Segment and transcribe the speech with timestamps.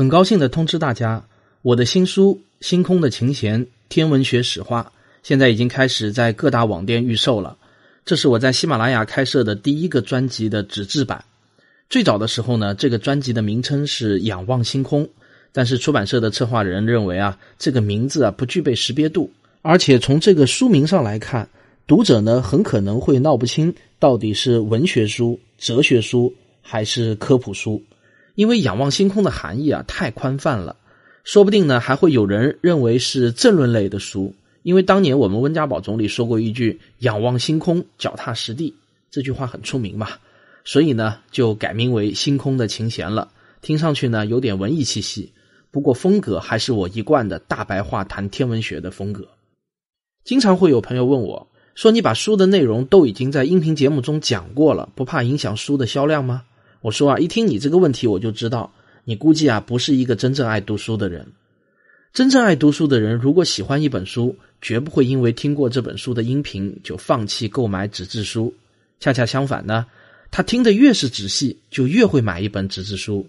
[0.00, 1.22] 很高兴的通知大家，
[1.60, 4.90] 我的新书《星空的琴弦：天文学史话》
[5.22, 7.54] 现在已经开始在各大网店预售了。
[8.06, 11.22] 这是我在喜马拉雅开设的第一个专辑的纸质版。
[11.90, 15.04] 最早的时候呢，这个专辑的名称是《仰望星空》，
[15.52, 19.30] 但是出版社的策划人认为啊，这个名字啊不具备识别度，
[19.60, 21.46] 而且从这个书名上来看，
[21.86, 26.32] 读者呢很可能会闹不清到底是文学书、哲学书
[26.62, 27.82] 还是科普书。
[28.40, 30.74] 因为仰望星空的含义啊太宽泛了，
[31.24, 34.34] 说不定呢还会有人认为是政论类的书。
[34.62, 38.74] 因为当年我们温家宝总理说过一句“仰望星空，脚踏实地”，
[39.12, 40.08] 这句话很出名嘛，
[40.64, 43.30] 所以呢就改名为《星空的琴弦》了。
[43.60, 45.30] 听上去呢有点文艺气息，
[45.70, 49.28] 不过风格还是我一贯的大白话谈天文学的风格。
[50.24, 56.44] 经常会有朋友问我说：“你把书的内容都已经在音频节目中讲过了，不怕影响书的销量吗？”
[56.80, 58.72] 我说啊，一听你这个问题，我就知道
[59.04, 61.26] 你估计啊不是一个真正爱读书的人。
[62.12, 68.52] 真正爱读书的人，如果喜欢一本书，绝不会因为听过这本书的音频就放弃购买纸质书。
[68.98, 69.86] 恰恰相反呢，
[70.30, 73.28] 他听得越是仔细，就越会买一本纸质书。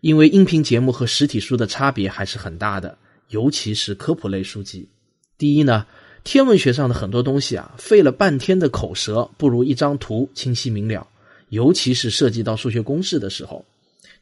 [0.00, 4.88] 因为音频节目和实体书的差别还是很大的，尤其是科普类书籍。
[5.36, 5.86] 第一呢，
[6.24, 11.06] 天文学上的很多东西啊，费了半天的口舌，不如一张图清晰明了。
[11.48, 13.64] 尤其是涉及到数学公式的时候，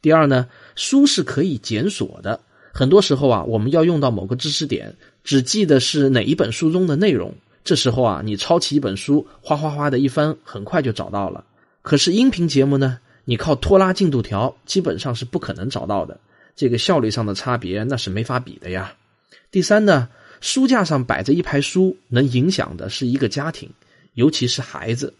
[0.01, 2.41] 第二呢，书是可以检索的。
[2.73, 11.45] 很多时候啊，我们要用到某个知识点，只记得是哪一本书中的内容，这时候啊，你抄起一本书，哗哗哗的一翻，很快就找到了。
[11.83, 16.21] 可是音频节目呢，你靠拖拉进度条，基本上是不可能找到的。
[16.55, 18.95] 这个效率上的差别，那是没法比的呀。
[19.51, 20.09] 第三呢，
[20.41, 23.71] 书架上摆着一排书，能影响的是一个家庭，
[24.15, 25.15] 尤其是孩子。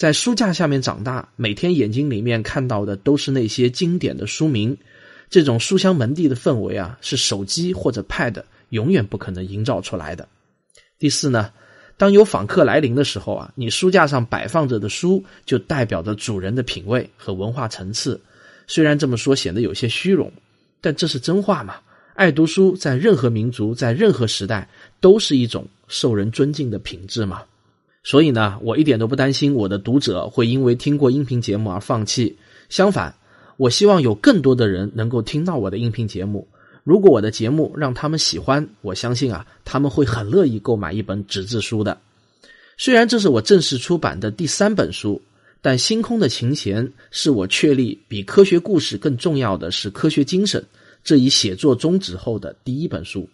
[0.00, 4.74] 在书架下面长大，每天眼睛里面看到的都是那些经典的书名，
[5.28, 10.26] 这种书香门第的氛围啊，是手机或者 Pad 永远不可能营造出来的。
[10.98, 11.52] 第四呢，
[11.98, 18.18] 当有访客来临的时候啊，你书架上摆放着的书就代表着主人的品味和文化层次。
[18.66, 20.32] 虽然这么说显得有些虚荣，
[20.80, 21.74] 但这是真话嘛？
[22.14, 24.66] 爱读书在任何民族、在任何时代
[24.98, 27.42] 都是一种受人尊敬的品质嘛。
[28.02, 32.36] 所以呢，我一点都不担心我的读者会因为听过音频节目而放弃。
[32.68, 33.14] 相反，
[33.56, 36.48] 我希望有更多的人能够听到我的音频节目。
[36.82, 42.00] 如果我的节目让他们喜欢，我相信啊，他们会很乐意购买一本纸质书的。
[42.78, 45.20] 虽然这是我正式出版的第三本书，
[45.60, 50.64] 但《星空的琴弦》是我确立比科学故事更重要的是科学精神
[51.04, 53.28] 这一写作宗旨后的第一本书。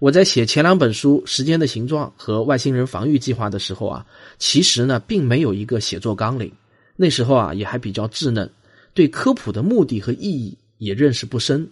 [0.00, 4.06] 我在写前两本书《时间的形状》和《外星人防御计划》的时候啊，
[4.38, 6.50] 其实呢并没有一个写作纲领。
[6.96, 8.50] 那时候啊也还比较稚嫩，
[8.94, 11.68] 对科普的目的和意义也认识不深。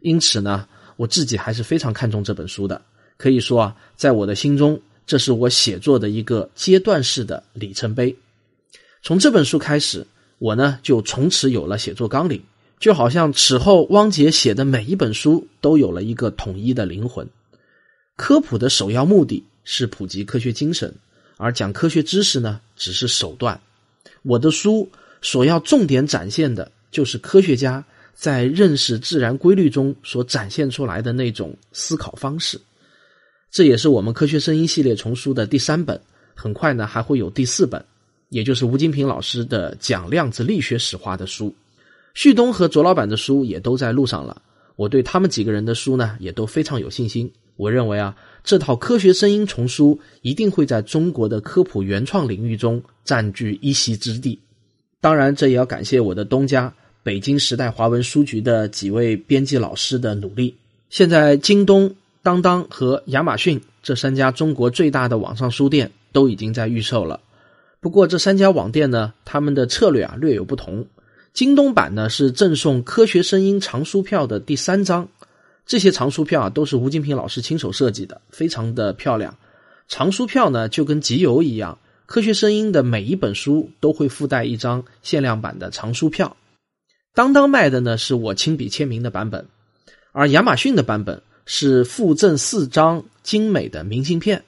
[0.00, 0.66] 因此呢，
[0.96, 2.80] 我自己还是非常看重这本书的。
[3.18, 8.16] 可以说啊，在我的心中，这是我写作的一个阶段式的里程碑。
[9.02, 10.06] 从这本书开始，
[10.38, 12.42] 我呢就从此有了写作纲领，
[12.78, 17.28] 就好像此后汪杰写的每一本书都有了一个统一的灵魂。
[18.20, 20.94] 科普的首要目的是普及科学精神，
[21.38, 23.58] 而讲科学知识呢，只是手段。
[24.20, 24.86] 我的书
[25.22, 27.82] 所要重点展现的，就是科学家
[28.12, 32.60] 在认识自然规律中所展现出来的那种思考方式。
[33.50, 35.98] 这也是我们科学声音系列丛书的第三本，
[36.34, 37.82] 很快呢还会有第四本，
[38.28, 41.54] 也就是吴金平老师的讲量子力学史话的书。
[42.12, 44.42] 旭东和卓老板的书也都在路上了，
[44.76, 47.32] 我对他们几个人的书呢，也都非常有信心。
[47.60, 54.38] 我认为啊，这套科学声音丛书一定会在中国的科普原创领域中占据一席之地。
[54.98, 56.72] 当然，这也要感谢我的东家
[57.02, 60.54] 北京时代华文书局的几位编辑老师的努力。
[60.88, 67.20] 现在，京东、当当和亚马逊这三家中国最大的网上书店都已经在预售了。
[67.78, 70.86] 不过，这三家网店呢，他们的策略啊略有不同。
[71.34, 75.06] 京东版呢是赠送科学声音藏书票的第三张。
[75.66, 79.36] 这些藏书票啊，都是吴金平老师亲手设计的，非常的漂亮。
[79.88, 86.36] 藏书票呢，就跟集邮一样，科学声音的每一本书都会附带一张限量版的藏书票。
[87.14, 89.46] 当当卖的呢，是我亲笔签名的版本，
[90.12, 94.44] 而亚马逊的版本是附赠四张精美的明信片，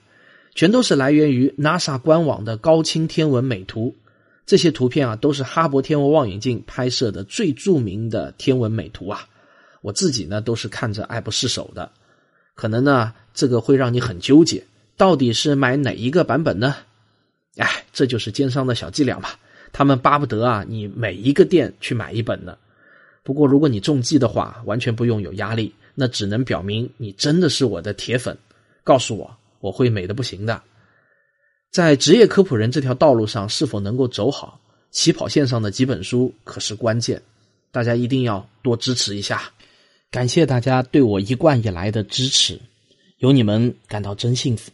[0.54, 3.96] 全都是来源于 NASA 官网的高清天文美图。
[4.44, 9.26] 这些图片啊，都是哈勃天文望远镜拍摄的最著名的天文美图啊。
[9.82, 11.92] 我自己呢都是看着爱不释手的，
[12.54, 14.64] 可能呢这个会让你很纠结，
[14.96, 16.76] 到底是买哪一个版本呢？
[17.56, 19.28] 哎，这就是奸商的小伎俩嘛，
[19.72, 22.56] 他们巴不得啊你每一个店去买一本呢。
[23.22, 28.36] 不过如果你中计的话，完全不用有压力，那只能表明你真的是我的铁粉。
[28.82, 30.60] 告诉我，我会美的不行的。
[31.70, 37.22] 在职业科普人这条道路上，是否能够走好，起跑线上的几本书可是关键，
[37.70, 39.42] 大家一定要多支持一下。
[40.12, 42.60] 感谢大家对我一贯以来的支持，
[43.16, 44.70] 有你们感到真幸福。